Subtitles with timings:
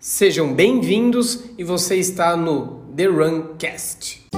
[0.00, 4.28] Sejam bem-vindos e você está no The Runcast.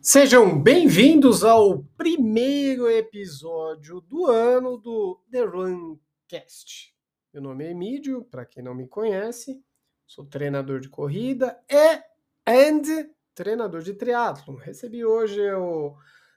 [0.00, 6.94] Sejam bem-vindos ao primeiro episódio do ano do The Runcast.
[7.34, 9.60] Meu nome é Emílio, para quem não me conhece,
[10.06, 12.00] sou treinador de corrida e
[12.48, 14.54] and treinador de triatlo.
[14.54, 15.96] Recebi hoje o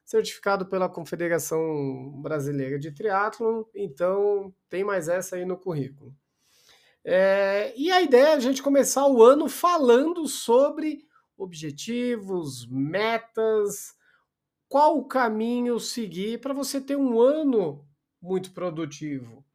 [0.09, 6.15] certificado pela Confederação Brasileira de Triatlon, então tem mais essa aí no currículo.
[7.05, 11.05] É, e a ideia é a gente começar o ano falando sobre
[11.37, 13.93] objetivos, metas,
[14.67, 17.87] qual o caminho seguir para você ter um ano
[18.19, 19.45] muito produtivo.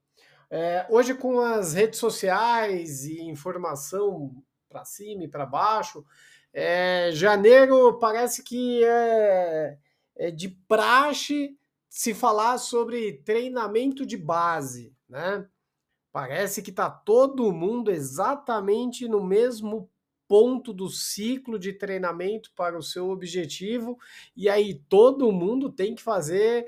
[0.48, 4.32] É, hoje, com as redes sociais e informação
[4.68, 6.06] para cima e para baixo,
[6.52, 9.78] é, janeiro parece que é
[10.16, 11.56] é de praxe
[11.88, 15.48] se falar sobre treinamento de base, né?
[16.12, 19.90] Parece que está todo mundo exatamente no mesmo
[20.28, 23.98] ponto do ciclo de treinamento para o seu objetivo,
[24.36, 26.66] e aí todo mundo tem que fazer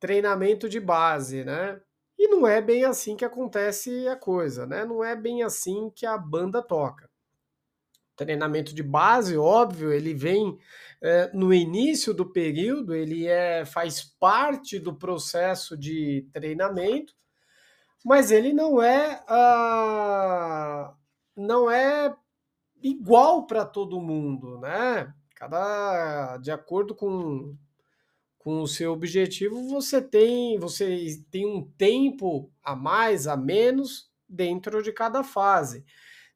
[0.00, 1.80] treinamento de base, né?
[2.18, 4.84] E não é bem assim que acontece a coisa, né?
[4.84, 7.05] Não é bem assim que a banda toca
[8.16, 10.58] treinamento de base, óbvio, ele vem
[11.02, 17.14] é, no início do período, ele é, faz parte do processo de treinamento,
[18.04, 20.94] mas ele não é uh,
[21.36, 22.14] não é
[22.82, 25.12] igual para todo mundo, né?
[25.34, 27.54] Cada de acordo com,
[28.38, 34.82] com o seu objetivo, você tem você tem um tempo a mais, a menos dentro
[34.82, 35.84] de cada fase.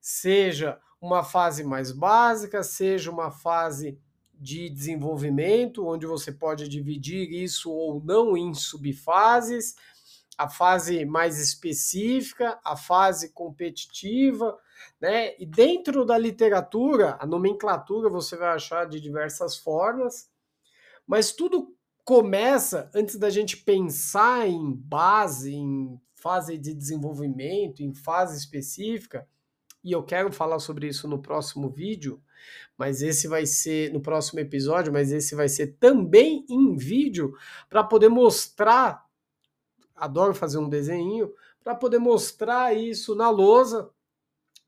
[0.00, 3.98] Seja uma fase mais básica, seja uma fase
[4.34, 9.76] de desenvolvimento, onde você pode dividir isso ou não em subfases,
[10.36, 14.58] a fase mais específica, a fase competitiva,
[15.00, 15.34] né?
[15.38, 20.30] E dentro da literatura, a nomenclatura você vai achar de diversas formas,
[21.06, 28.38] mas tudo começa antes da gente pensar em base, em fase de desenvolvimento, em fase
[28.38, 29.26] específica
[29.82, 32.22] e eu quero falar sobre isso no próximo vídeo,
[32.76, 37.34] mas esse vai ser no próximo episódio, mas esse vai ser também em vídeo
[37.68, 39.04] para poder mostrar.
[39.94, 41.32] Adoro fazer um desenho
[41.62, 43.90] para poder mostrar isso na lousa,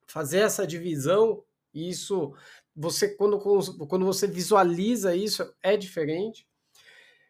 [0.06, 1.42] fazer essa divisão.
[1.74, 2.34] Isso
[2.74, 6.46] você quando quando você visualiza isso é diferente.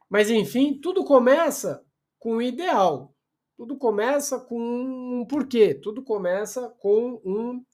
[0.08, 1.84] Mas enfim, tudo começa
[2.18, 3.14] com o ideal.
[3.56, 7.64] Tudo começa com um porquê, tudo começa com um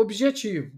[0.00, 0.76] objetivo.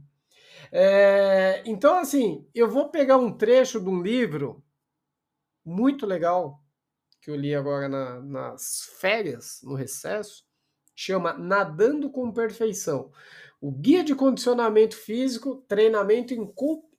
[0.70, 4.62] É, então, assim, eu vou pegar um trecho de um livro
[5.64, 6.62] muito legal
[7.22, 10.44] que eu li agora na, nas férias, no recesso,
[10.94, 13.12] chama Nadando com Perfeição.
[13.60, 16.34] O Guia de Condicionamento Físico, Treinamento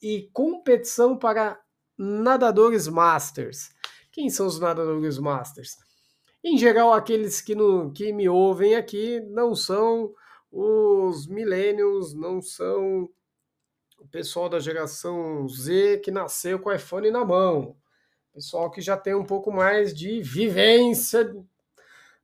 [0.01, 1.61] e Competição para
[1.97, 3.71] Nadadores Masters.
[4.13, 5.75] Quem são os nadadores masters?
[6.41, 10.13] Em geral, aqueles que, no, que me ouvem aqui não são
[10.55, 13.09] os millennials não são
[13.97, 17.75] o pessoal da geração Z que nasceu com o iPhone na mão.
[18.31, 21.33] Pessoal que já tem um pouco mais de vivência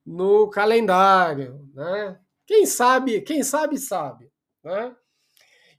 [0.05, 2.19] no calendário, né?
[2.45, 4.31] Quem sabe, quem sabe sabe,
[4.63, 4.95] né?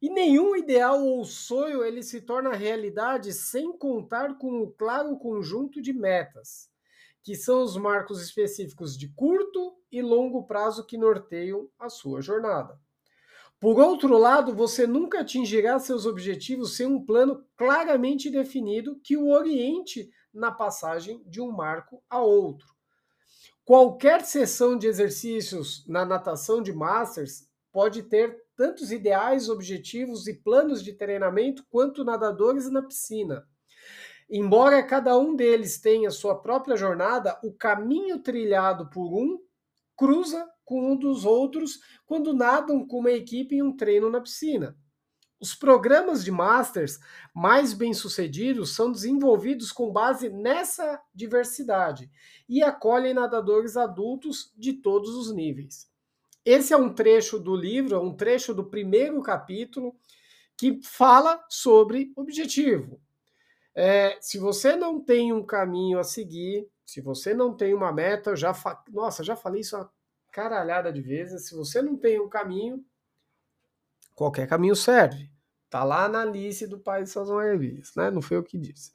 [0.03, 5.81] E nenhum ideal ou sonho ele se torna realidade sem contar com um claro conjunto
[5.81, 6.70] de metas
[7.23, 12.79] que são os marcos específicos de curto e longo prazo que norteiam a sua jornada.
[13.61, 19.29] Por outro lado, você nunca atingirá seus objetivos sem um plano claramente definido que o
[19.29, 22.69] oriente na passagem de um marco a outro.
[23.63, 30.83] Qualquer sessão de exercícios na natação de Masters pode ter tantos ideais, objetivos e planos
[30.83, 33.47] de treinamento quanto nadadores na piscina.
[34.31, 39.41] Embora cada um deles tenha sua própria jornada, o caminho trilhado por um
[39.97, 44.77] cruza com um dos outros quando nadam com uma equipe em um treino na piscina.
[45.41, 47.01] Os programas de Masters
[47.35, 52.09] mais bem-sucedidos são desenvolvidos com base nessa diversidade
[52.49, 55.91] e acolhem nadadores adultos de todos os níveis.
[56.45, 59.97] Esse é um trecho do livro, é um trecho do primeiro capítulo
[60.57, 63.01] que fala sobre objetivo.
[63.75, 68.35] É, se você não tem um caminho a seguir, se você não tem uma meta,
[68.35, 68.83] já fa...
[68.91, 69.91] nossa, já falei isso uma
[70.33, 71.47] caralhada de vezes.
[71.47, 72.85] Se você não tem um caminho,
[74.15, 75.31] qualquer caminho serve.
[75.69, 78.11] Tá lá na Alice do Pai de Suas Maravilhas, né?
[78.11, 78.93] Não foi eu que disse.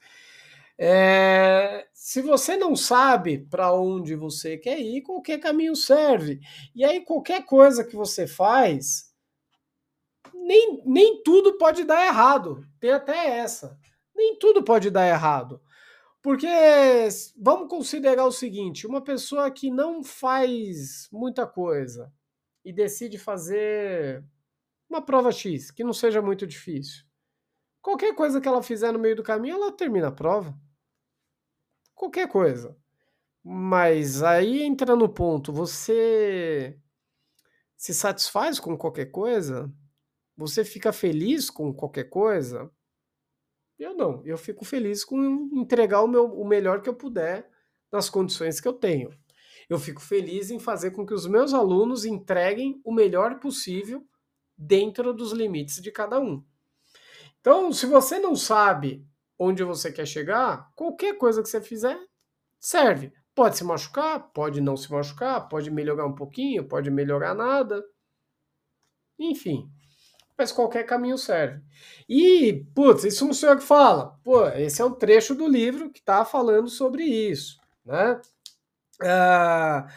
[0.77, 6.41] É, se você não sabe para onde você quer ir, qualquer caminho serve.
[6.75, 9.13] E aí, qualquer coisa que você faz,
[10.33, 12.67] nem, nem tudo pode dar errado.
[12.79, 13.79] Tem até essa.
[14.15, 15.61] Nem tudo pode dar errado.
[16.21, 16.47] Porque
[17.37, 22.11] vamos considerar o seguinte: uma pessoa que não faz muita coisa
[22.63, 24.25] e decide fazer
[24.89, 27.03] uma prova X, que não seja muito difícil.
[27.81, 30.57] Qualquer coisa que ela fizer no meio do caminho, ela termina a prova.
[31.93, 32.75] Qualquer coisa.
[33.43, 36.79] Mas aí entra no ponto, você
[37.77, 39.71] se satisfaz com qualquer coisa?
[40.35, 42.71] Você fica feliz com qualquer coisa?
[43.77, 44.21] Eu não.
[44.25, 47.49] Eu fico feliz com entregar o, meu, o melhor que eu puder
[47.91, 49.09] nas condições que eu tenho.
[49.69, 54.05] Eu fico feliz em fazer com que os meus alunos entreguem o melhor possível
[54.57, 56.43] dentro dos limites de cada um.
[57.41, 59.05] Então, se você não sabe
[59.37, 61.99] onde você quer chegar, qualquer coisa que você fizer
[62.59, 63.11] serve.
[63.33, 67.83] Pode se machucar, pode não se machucar, pode melhorar um pouquinho, pode melhorar nada.
[69.19, 69.69] Enfim,
[70.37, 71.61] mas qualquer caminho serve.
[72.07, 74.19] E, putz, isso não sou eu que fala.
[74.23, 78.19] Pô, esse é um trecho do livro que está falando sobre isso, né?
[79.01, 79.87] Uh,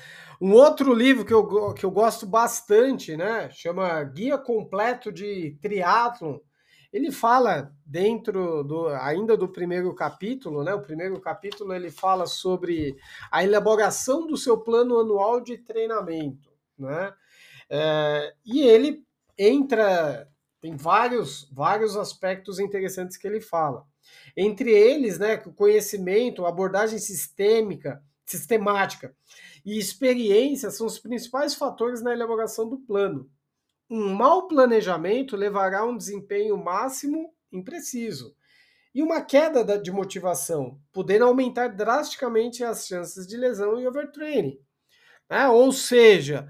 [0.41, 3.51] um outro livro que eu, que eu gosto bastante, né?
[3.51, 6.39] Chama Guia Completo de Triathlon.
[6.93, 10.73] Ele fala dentro do ainda do primeiro capítulo, né?
[10.73, 12.97] O primeiro capítulo ele fala sobre
[13.31, 17.13] a elaboração do seu plano anual de treinamento, né?
[17.69, 19.05] É, e ele
[19.39, 20.29] entra,
[20.61, 23.87] tem vários, vários aspectos interessantes que ele fala.
[24.37, 29.15] Entre eles, né, o conhecimento, abordagem sistêmica, sistemática
[29.65, 33.31] e experiência são os principais fatores na elaboração do plano.
[33.91, 38.37] Um mau planejamento levará a um desempenho máximo impreciso
[38.95, 44.59] e uma queda de motivação, podendo aumentar drasticamente as chances de lesão e overtraining.
[45.31, 45.49] Né?
[45.49, 46.49] Ou seja,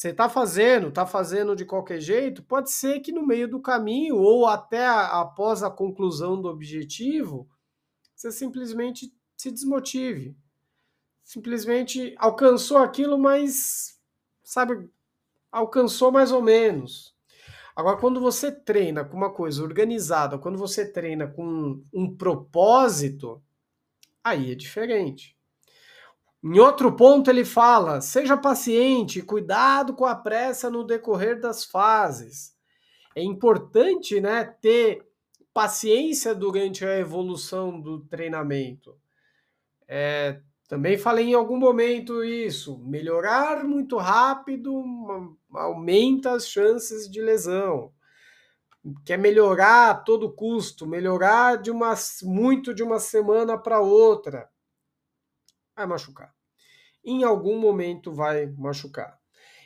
[0.00, 4.16] você está fazendo, está fazendo de qualquer jeito, pode ser que no meio do caminho
[4.16, 7.46] ou até a, após a conclusão do objetivo,
[8.16, 10.34] você simplesmente se desmotive.
[11.22, 14.00] Simplesmente alcançou aquilo, mas,
[14.42, 14.88] sabe,
[15.52, 17.14] alcançou mais ou menos.
[17.76, 23.42] Agora, quando você treina com uma coisa organizada, quando você treina com um propósito,
[24.24, 25.36] aí é diferente.
[26.42, 32.56] Em outro ponto, ele fala: seja paciente, cuidado com a pressa no decorrer das fases.
[33.14, 35.06] É importante né, ter
[35.52, 38.96] paciência durante a evolução do treinamento.
[39.86, 42.78] É, também falei em algum momento isso.
[42.78, 44.82] Melhorar muito rápido
[45.52, 47.92] aumenta as chances de lesão.
[49.04, 54.48] Quer melhorar a todo custo, melhorar de uma, muito de uma semana para outra
[55.80, 56.34] vai machucar.
[57.04, 59.18] Em algum momento vai machucar.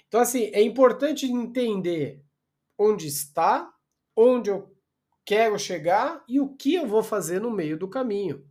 [0.07, 2.23] Então, assim, é importante entender
[2.79, 3.73] onde está,
[4.17, 4.73] onde eu
[5.25, 8.47] quero chegar e o que eu vou fazer no meio do caminho.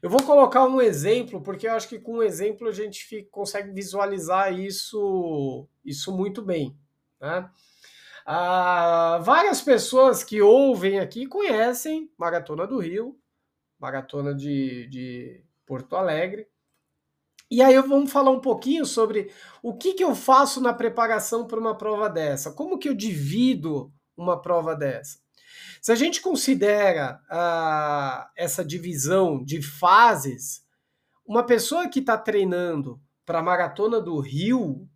[0.00, 3.28] Eu vou colocar um exemplo, porque eu acho que com um exemplo a gente fica,
[3.30, 6.76] consegue visualizar isso, isso muito bem.
[7.20, 7.50] Né?
[8.26, 13.18] Ah, várias pessoas que ouvem aqui conhecem Maratona do Rio,
[13.78, 16.46] Maratona de, de Porto Alegre.
[17.54, 19.30] E aí vamos falar um pouquinho sobre
[19.62, 22.50] o que, que eu faço na preparação para uma prova dessa.
[22.50, 25.20] Como que eu divido uma prova dessa?
[25.80, 30.66] Se a gente considera uh, essa divisão de fases,
[31.24, 34.88] uma pessoa que está treinando para a maratona do Rio,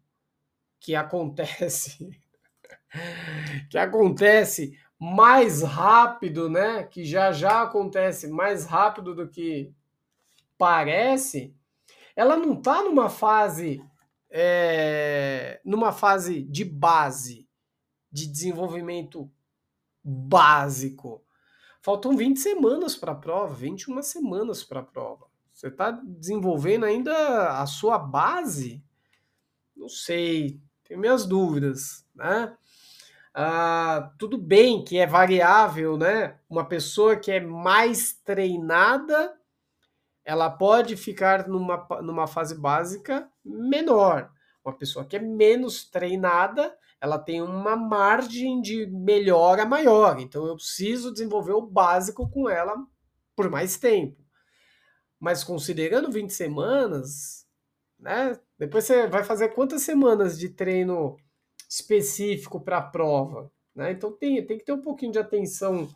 [0.80, 2.10] que acontece,
[3.70, 6.82] que acontece mais rápido, né?
[6.82, 9.72] Que já já acontece mais rápido do que
[10.58, 11.56] parece
[12.18, 13.80] ela não está numa fase
[14.28, 17.48] é, numa fase de base,
[18.10, 19.30] de desenvolvimento
[20.02, 21.22] básico.
[21.80, 25.28] Faltam 20 semanas para a prova, 21 semanas para a prova.
[25.52, 28.82] Você está desenvolvendo ainda a sua base?
[29.76, 32.52] Não sei, tenho minhas dúvidas, né?
[33.32, 36.36] Ah, tudo bem que é variável, né?
[36.50, 39.38] Uma pessoa que é mais treinada
[40.28, 44.30] ela pode ficar numa, numa fase básica menor.
[44.62, 50.20] Uma pessoa que é menos treinada, ela tem uma margem de melhora maior.
[50.20, 52.76] Então eu preciso desenvolver o básico com ela
[53.34, 54.22] por mais tempo.
[55.18, 57.46] Mas considerando 20 semanas,
[57.98, 58.38] né?
[58.58, 61.16] Depois você vai fazer quantas semanas de treino
[61.66, 63.92] específico para a prova, né?
[63.92, 65.88] Então tem, tem que ter um pouquinho de atenção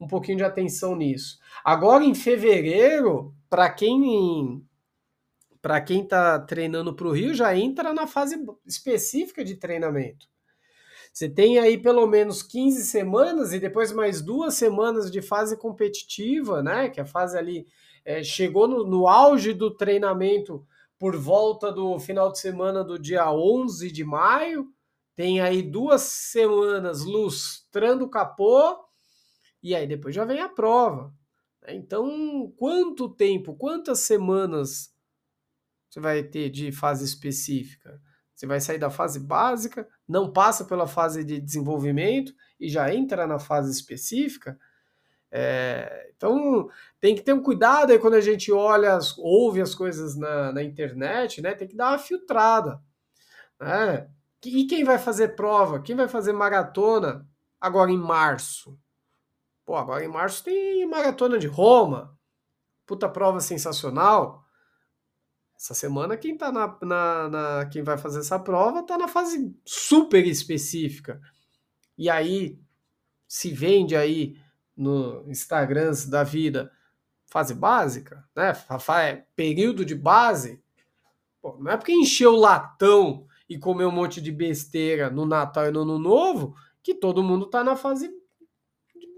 [0.00, 1.38] um pouquinho de atenção nisso.
[1.64, 4.66] Agora em fevereiro, para quem
[5.60, 10.26] para quem está treinando para o Rio, já entra na fase específica de treinamento.
[11.12, 16.62] Você tem aí pelo menos 15 semanas e depois mais duas semanas de fase competitiva,
[16.62, 16.88] né?
[16.88, 17.66] Que a fase ali
[18.06, 20.66] é, chegou no, no auge do treinamento
[20.98, 24.72] por volta do final de semana do dia 11 de maio.
[25.14, 28.82] Tem aí duas semanas lustrando o capô
[29.62, 31.12] e aí depois já vem a prova.
[31.68, 34.92] Então, quanto tempo, quantas semanas
[35.88, 38.00] você vai ter de fase específica?
[38.34, 43.26] Você vai sair da fase básica, não passa pela fase de desenvolvimento e já entra
[43.26, 44.58] na fase específica.
[45.30, 46.68] É, então
[47.00, 50.62] tem que ter um cuidado aí quando a gente olha, ouve as coisas na, na
[50.62, 51.54] internet, né?
[51.54, 52.80] Tem que dar uma filtrada.
[53.60, 54.08] Né?
[54.44, 55.80] E quem vai fazer prova?
[55.80, 57.26] Quem vai fazer maratona
[57.60, 58.76] agora em março?
[59.72, 62.14] Pô, agora em março tem maratona de Roma.
[62.84, 64.44] Puta prova sensacional.
[65.56, 69.56] Essa semana quem tá na, na, na, quem vai fazer essa prova tá na fase
[69.64, 71.18] super específica.
[71.96, 72.60] E aí
[73.26, 74.36] se vende aí
[74.76, 76.70] no Instagram da vida
[77.24, 78.52] fase básica, né?
[79.34, 80.62] Período de base.
[81.40, 85.66] Pô, não é porque encheu o latão e comeu um monte de besteira no Natal
[85.66, 88.20] e no Ano Novo que todo mundo tá na fase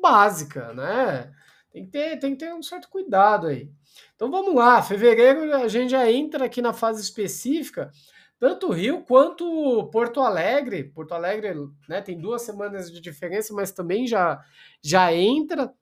[0.04, 1.32] básica, né?
[1.72, 3.70] Tem que ter, tem que ter um certo cuidado aí.
[4.14, 7.90] Então vamos lá, fevereiro a gente já entra aqui na fase específica,
[8.38, 10.84] tanto Rio quanto Porto Alegre.
[10.84, 11.54] Porto Alegre
[11.88, 14.44] né, tem duas semanas de diferença, mas também já,
[14.82, 15.72] já entra.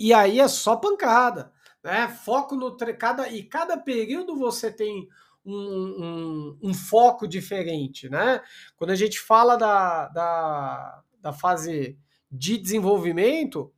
[0.00, 1.52] E aí é só pancada.
[1.84, 2.08] Né?
[2.08, 5.06] Foco no cada e cada período você tem
[5.44, 8.42] um, um, um, foco diferente, né?
[8.76, 11.96] Quando a gente fala da, da, da fase
[12.30, 13.72] de desenvolvimento,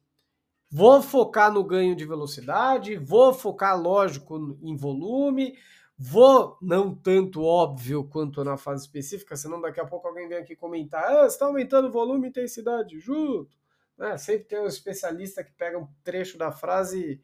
[0.71, 5.59] Vou focar no ganho de velocidade, vou focar, lógico, em volume,
[5.97, 10.55] vou, não tanto óbvio quanto na fase específica, senão daqui a pouco alguém vem aqui
[10.55, 13.57] comentar, ah, está aumentando volume e intensidade junto.
[13.97, 14.19] Né?
[14.19, 17.19] Sempre tem um especialista que pega um trecho da frase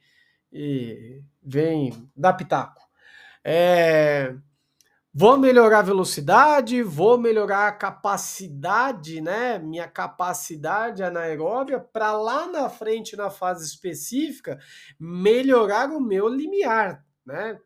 [0.50, 2.80] e vem dar pitaco.
[3.44, 4.34] É,
[5.16, 9.60] Vou melhorar a velocidade, vou melhorar a capacidade, né?
[9.60, 14.58] Minha capacidade anaeróbia para lá na frente, na fase específica,
[14.98, 17.60] melhorar o meu limiar, né?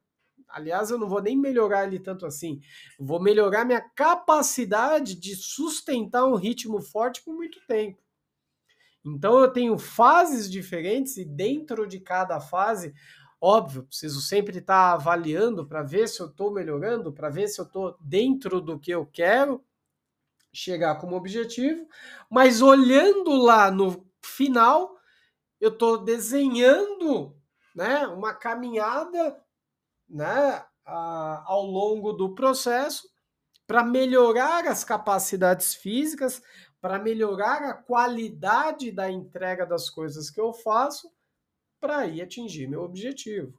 [0.47, 2.61] Aliás, eu não vou nem melhorar ele tanto assim.
[3.00, 7.99] Vou melhorar minha capacidade de sustentar um ritmo forte por muito tempo.
[9.05, 12.93] Então eu tenho fases diferentes e dentro de cada fase
[13.40, 17.61] Óbvio, preciso sempre estar tá avaliando para ver se eu estou melhorando, para ver se
[17.61, 19.64] eu estou dentro do que eu quero
[20.52, 21.87] chegar como objetivo,
[22.28, 24.97] mas olhando lá no final,
[25.61, 27.37] eu estou desenhando
[27.75, 29.40] né, uma caminhada
[30.09, 33.09] né, a, ao longo do processo
[33.68, 36.42] para melhorar as capacidades físicas,
[36.80, 41.09] para melhorar a qualidade da entrega das coisas que eu faço
[41.80, 43.58] para ir atingir meu objetivo.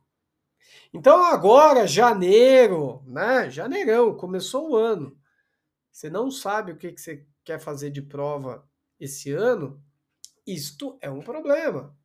[0.94, 3.50] Então agora, janeiro, né?
[3.50, 5.18] Janeirão, começou o ano.
[5.92, 8.68] Você não sabe o que, que você quer fazer de prova
[9.00, 9.82] esse ano?
[10.46, 11.96] Isto é um problema.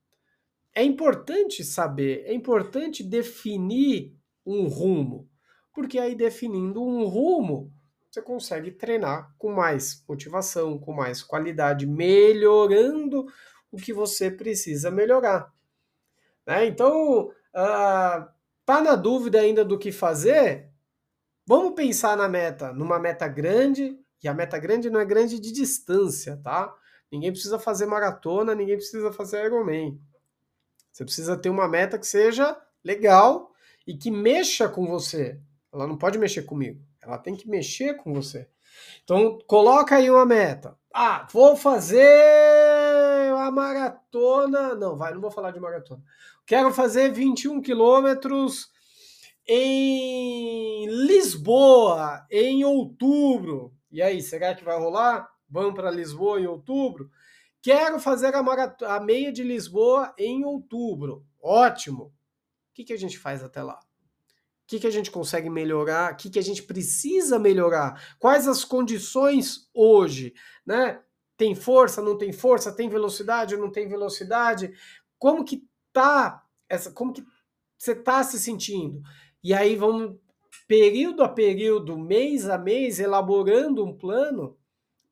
[0.74, 5.30] É importante saber, é importante definir um rumo,
[5.72, 7.72] porque aí definindo um rumo,
[8.10, 13.26] você consegue treinar com mais motivação, com mais qualidade, melhorando
[13.70, 15.53] o que você precisa melhorar.
[16.46, 16.66] Né?
[16.66, 18.28] Então, uh,
[18.64, 20.70] tá na dúvida ainda do que fazer?
[21.46, 25.52] Vamos pensar na meta, numa meta grande, e a meta grande não é grande de
[25.52, 26.74] distância, tá?
[27.12, 30.00] Ninguém precisa fazer maratona, ninguém precisa fazer Ironman.
[30.90, 33.52] Você precisa ter uma meta que seja legal
[33.86, 35.38] e que mexa com você.
[35.72, 38.48] Ela não pode mexer comigo, ela tem que mexer com você.
[39.02, 40.76] Então, coloca aí uma meta.
[40.92, 42.02] Ah, vou fazer
[43.36, 44.74] a maratona.
[44.74, 46.02] Não, vai, não vou falar de maratona.
[46.46, 48.68] Quero fazer 21 quilômetros
[49.46, 53.72] em Lisboa em outubro.
[53.90, 55.28] E aí, será que vai rolar?
[55.48, 57.10] Vamos para Lisboa em outubro?
[57.62, 61.24] Quero fazer a, a meia de Lisboa em outubro.
[61.42, 62.04] Ótimo.
[62.04, 62.12] O
[62.74, 63.78] que, que a gente faz até lá?
[63.78, 66.12] O que, que a gente consegue melhorar?
[66.12, 68.16] O que, que a gente precisa melhorar?
[68.18, 70.34] Quais as condições hoje?
[70.66, 71.00] Né?
[71.36, 72.70] Tem força, não tem força?
[72.70, 74.72] Tem velocidade, não tem velocidade?
[75.18, 77.24] Como que tá, essa, como que
[77.78, 79.00] você tá se sentindo?
[79.42, 80.16] E aí vamos
[80.66, 84.56] período a período, mês a mês, elaborando um plano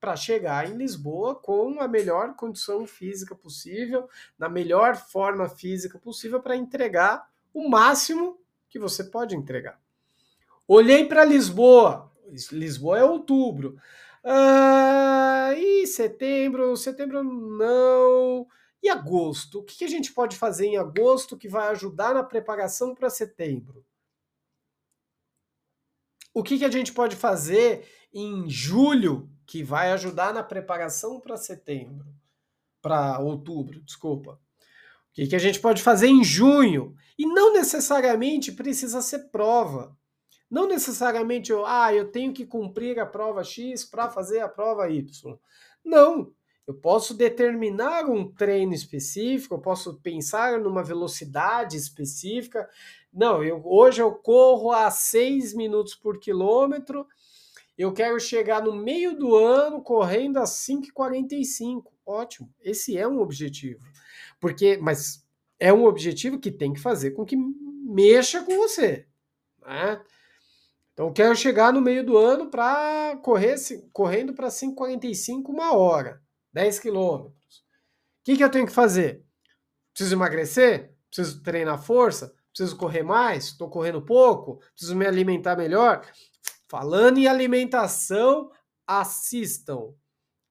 [0.01, 6.41] para chegar em Lisboa com a melhor condição física possível, na melhor forma física possível
[6.41, 9.79] para entregar o máximo que você pode entregar.
[10.67, 12.11] Olhei para Lisboa,
[12.51, 13.77] Lisboa é outubro.
[14.25, 18.47] Ah, e setembro, setembro não.
[18.83, 19.61] E agosto?
[19.61, 23.85] O que a gente pode fazer em agosto que vai ajudar na preparação para setembro?
[26.35, 32.07] O que, a gente pode fazer em julho que vai ajudar na preparação para setembro?
[32.81, 34.33] Para outubro, desculpa.
[34.33, 36.97] O que, que a gente pode fazer em junho?
[37.19, 39.95] E não necessariamente precisa ser prova.
[40.51, 44.89] Não necessariamente eu, ah, eu tenho que cumprir a prova X para fazer a prova
[44.89, 45.39] Y.
[45.85, 46.33] Não.
[46.67, 52.69] Eu posso determinar um treino específico, eu posso pensar numa velocidade específica.
[53.13, 57.07] Não, eu, hoje eu corro a 6 minutos por quilômetro,
[57.77, 61.85] eu quero chegar no meio do ano correndo a 5,45.
[62.07, 63.85] Ótimo, esse é um objetivo.
[64.39, 65.27] Porque, mas
[65.59, 69.07] é um objetivo que tem que fazer com que mexa com você.
[69.65, 70.01] Né?
[70.93, 73.57] Então, eu quero chegar no meio do ano para correr
[73.93, 76.23] correndo para 5,45 uma hora.
[76.53, 77.57] 10 quilômetros.
[77.59, 79.25] O que, que eu tenho que fazer?
[79.93, 80.95] Preciso emagrecer?
[81.11, 82.35] Preciso treinar força?
[82.53, 83.47] Preciso correr mais?
[83.47, 84.59] Estou correndo pouco?
[84.75, 86.07] Preciso me alimentar melhor?
[86.69, 88.51] Falando em alimentação,
[88.87, 89.95] assistam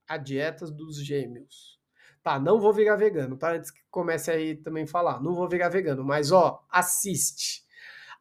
[0.08, 1.80] a Dietas dos Gêmeos.
[2.24, 3.54] Tá, não vou virar vegano, tá?
[3.54, 5.22] Antes que comece aí também falar.
[5.22, 7.64] Não vou virar vegano, mas ó, assiste.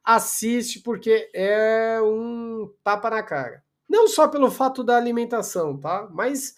[0.03, 3.63] Assiste porque é um tapa na cara.
[3.89, 6.09] Não só pelo fato da alimentação, tá?
[6.13, 6.55] Mas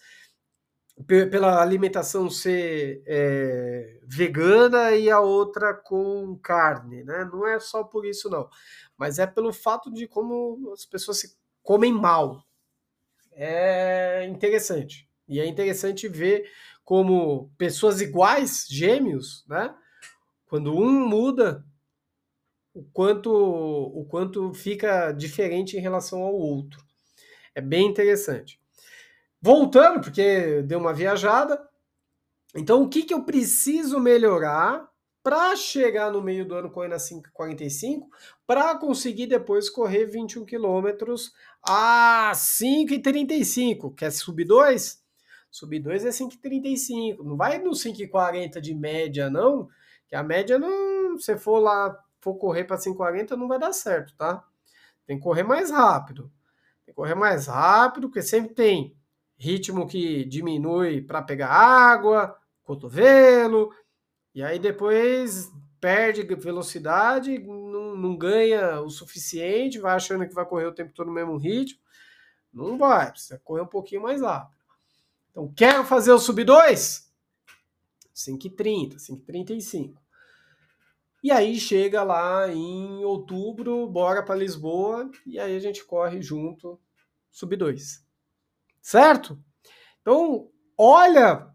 [1.07, 7.25] pela alimentação ser é, vegana e a outra com carne, né?
[7.25, 8.47] Não é só por isso, não.
[8.97, 12.43] Mas é pelo fato de como as pessoas se comem mal.
[13.31, 15.09] É interessante.
[15.27, 16.49] E é interessante ver
[16.85, 19.73] como pessoas iguais, gêmeos, né?
[20.47, 21.65] Quando um muda,
[22.73, 26.83] o quanto, o quanto fica diferente em relação ao outro.
[27.55, 28.59] É bem interessante.
[29.43, 31.61] Voltando, porque deu uma viajada.
[32.55, 34.89] Então, o que, que eu preciso melhorar
[35.21, 38.07] para chegar no meio do ano correndo a 5,45
[38.47, 43.93] para conseguir depois correr 21 quilômetros a 5,35?
[43.93, 45.03] Quer subir 2?
[45.51, 47.21] Subir 2 é 5,35.
[47.21, 49.67] Não vai no 5,40 de média, não.
[50.07, 51.19] Que a média não.
[51.19, 54.41] Se for lá, for correr para 5,40, não vai dar certo, tá?
[55.05, 56.31] Tem que correr mais rápido.
[56.85, 58.95] Tem que correr mais rápido, porque sempre tem
[59.37, 63.71] ritmo que diminui para pegar água, cotovelo,
[64.33, 70.65] e aí depois perde velocidade, não, não, ganha o suficiente, vai achando que vai correr
[70.65, 71.79] o tempo todo no mesmo ritmo.
[72.53, 74.55] Não vai, precisa correr um pouquinho mais rápido.
[75.31, 77.11] Então, quero fazer o sub 2?
[78.15, 79.95] 5h30, 5h35.
[81.21, 86.79] E aí chega lá em outubro, bora para Lisboa, e aí a gente corre junto,
[87.31, 88.02] sub 2
[88.83, 89.41] certo?
[90.01, 91.47] Então, olha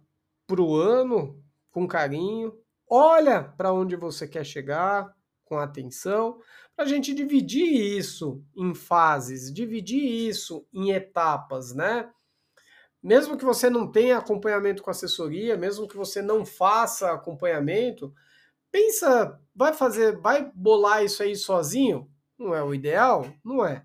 [0.47, 2.59] para o ano com carinho,
[2.91, 5.15] olha para onde você quer chegar
[5.45, 6.41] com atenção,
[6.75, 12.11] para a gente dividir isso em fases, dividir isso em etapas, né?
[13.03, 18.13] Mesmo que você não tenha acompanhamento com assessoria, mesmo que você não faça acompanhamento,
[18.71, 22.11] pensa, vai fazer, vai bolar isso aí sozinho?
[22.39, 23.27] Não é o ideal?
[23.45, 23.85] Não é.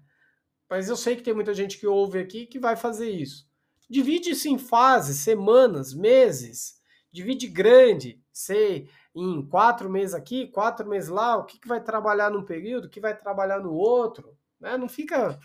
[0.70, 3.48] Mas eu sei que tem muita gente que ouve aqui que vai fazer isso.
[3.90, 6.82] Divide isso em fases, semanas, meses.
[7.12, 12.32] Divide grande, sei, em quatro meses aqui, quatro meses lá, o que, que vai trabalhar
[12.32, 14.36] num período, o que vai trabalhar no outro.
[14.60, 14.78] Né?
[14.78, 15.40] Não fica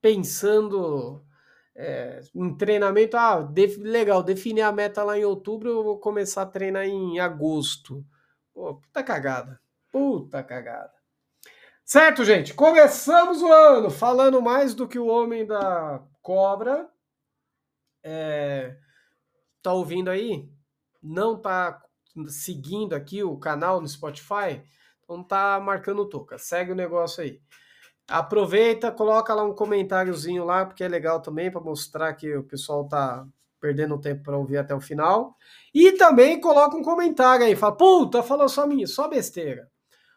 [0.00, 1.22] pensando
[1.74, 3.16] é, em treinamento.
[3.16, 7.18] Ah, def, legal, definir a meta lá em outubro, eu vou começar a treinar em
[7.20, 8.04] agosto.
[8.54, 9.60] Pô, puta cagada.
[9.90, 10.92] Puta cagada.
[11.86, 12.54] Certo, gente?
[12.54, 16.88] Começamos o ano falando mais do que o homem da cobra.
[18.02, 18.76] É,
[19.62, 20.48] tá ouvindo aí?
[21.02, 21.82] Não tá
[22.28, 24.62] seguindo aqui o canal no Spotify?
[25.04, 26.38] Então tá marcando toca.
[26.38, 27.40] Segue o negócio aí.
[28.08, 32.88] Aproveita, coloca lá um comentáriozinho lá, porque é legal também para mostrar que o pessoal
[32.88, 33.26] tá
[33.60, 35.36] perdendo tempo para ouvir até o final.
[35.74, 39.70] E também coloca um comentário aí, fala: "Puta, falou só minha, só besteira"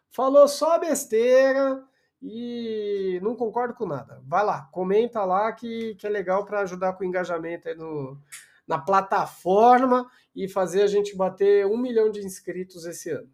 [0.10, 1.84] falou só besteira
[2.22, 4.22] e não concordo com nada.
[4.26, 8.22] Vai lá, comenta lá que, que é legal para ajudar com o engajamento no,
[8.68, 13.30] na plataforma e fazer a gente bater um milhão de inscritos esse ano.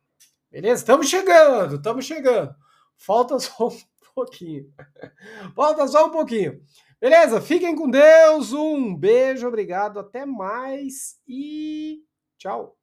[0.52, 0.82] Beleza?
[0.82, 2.56] Estamos chegando, estamos chegando.
[2.98, 3.78] Falta só um
[4.14, 4.72] pouquinho.
[5.56, 6.62] Falta só um pouquinho.
[7.02, 7.42] Beleza?
[7.42, 12.02] Fiquem com Deus, um beijo, obrigado, até mais e
[12.38, 12.78] tchau.